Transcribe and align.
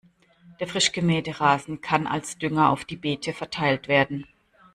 Der 0.59 0.67
frisch 0.67 0.93
gemähte 0.93 1.39
Rasen 1.39 1.79
kann 1.81 2.07
als 2.07 2.39
Dünger 2.39 2.71
auf 2.71 2.85
die 2.85 2.95
Beete 2.97 3.33
verteilt 3.33 3.87
werden. 3.87 4.25